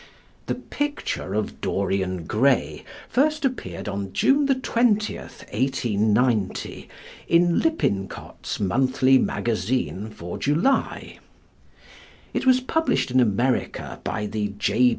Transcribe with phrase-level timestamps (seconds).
[0.47, 6.89] The Picture of Dorian Gray first appeared on June 20th, 1890,
[7.27, 11.19] in Lippincott's Monthly Magazine for July.
[12.33, 14.89] It was published in America by the J.